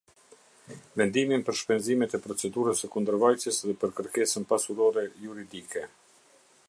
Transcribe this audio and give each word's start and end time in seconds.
Vendimin 1.01 1.43
për 1.49 1.57
shpenzimet 1.59 2.15
e 2.17 2.21
procedurës 2.23 2.81
së 2.85 2.89
kundërvajtjes 2.95 3.61
dhe 3.67 3.77
për 3.85 3.95
kërkesën 4.01 4.49
pasurore 4.55 5.05
juridike. 5.27 5.89